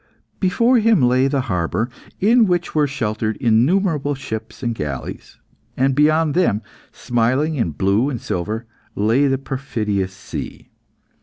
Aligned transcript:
Before 0.39 0.79
him 0.79 0.99
lay 1.03 1.27
the 1.27 1.41
harbour, 1.41 1.87
in 2.19 2.47
which 2.47 2.73
were 2.73 2.87
sheltered 2.87 3.37
innumerable 3.37 4.15
ships 4.15 4.63
and 4.63 4.73
galleys, 4.73 5.37
and 5.77 5.93
beyond 5.93 6.33
them, 6.33 6.63
smiling 6.91 7.53
in 7.53 7.69
blue 7.69 8.09
and 8.09 8.19
silver, 8.19 8.65
lay 8.95 9.27
the 9.27 9.37
perfidious 9.37 10.11
sea. 10.11 10.69